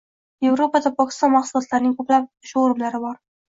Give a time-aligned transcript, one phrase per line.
[0.45, 3.25] Yevropada Pokiston mahsulotlarining ko‘plab shourumlari bor